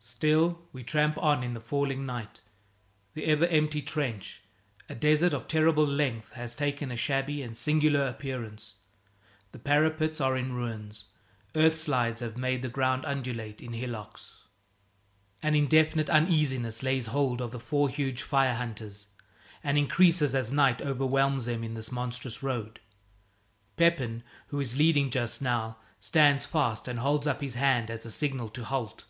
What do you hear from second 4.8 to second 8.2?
a desert of terrible length has taken a shabby and singular